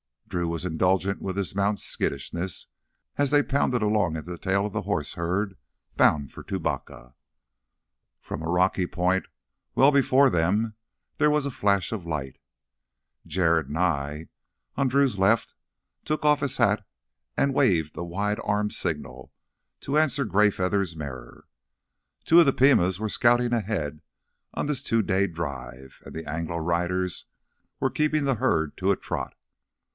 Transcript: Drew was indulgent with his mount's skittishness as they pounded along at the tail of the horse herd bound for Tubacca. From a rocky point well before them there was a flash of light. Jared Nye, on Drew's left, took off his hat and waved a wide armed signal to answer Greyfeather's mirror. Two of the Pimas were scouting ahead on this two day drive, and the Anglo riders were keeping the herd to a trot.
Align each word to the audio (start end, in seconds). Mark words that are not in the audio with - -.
Drew 0.27 0.47
was 0.47 0.65
indulgent 0.65 1.21
with 1.21 1.35
his 1.37 1.53
mount's 1.55 1.83
skittishness 1.83 2.67
as 3.17 3.29
they 3.29 3.43
pounded 3.43 3.83
along 3.83 4.15
at 4.15 4.25
the 4.25 4.37
tail 4.37 4.65
of 4.65 4.71
the 4.73 4.83
horse 4.83 5.13
herd 5.13 5.57
bound 5.97 6.31
for 6.31 6.41
Tubacca. 6.41 7.13
From 8.21 8.41
a 8.41 8.47
rocky 8.47 8.87
point 8.87 9.27
well 9.75 9.91
before 9.91 10.29
them 10.29 10.75
there 11.17 11.29
was 11.29 11.45
a 11.45 11.51
flash 11.51 11.91
of 11.91 12.07
light. 12.07 12.37
Jared 13.27 13.69
Nye, 13.69 14.29
on 14.77 14.87
Drew's 14.87 15.19
left, 15.19 15.53
took 16.05 16.23
off 16.25 16.39
his 16.39 16.57
hat 16.57 16.83
and 17.37 17.53
waved 17.53 17.95
a 17.97 18.03
wide 18.03 18.39
armed 18.43 18.73
signal 18.73 19.33
to 19.81 19.99
answer 19.99 20.25
Greyfeather's 20.25 20.95
mirror. 20.95 21.45
Two 22.23 22.39
of 22.39 22.45
the 22.45 22.53
Pimas 22.53 22.99
were 22.99 23.09
scouting 23.09 23.53
ahead 23.53 24.01
on 24.53 24.65
this 24.65 24.81
two 24.81 25.03
day 25.03 25.27
drive, 25.27 25.99
and 26.05 26.15
the 26.15 26.27
Anglo 26.27 26.57
riders 26.57 27.25
were 27.81 27.91
keeping 27.91 28.23
the 28.23 28.35
herd 28.35 28.77
to 28.77 28.91
a 28.91 28.95
trot. 28.95 29.35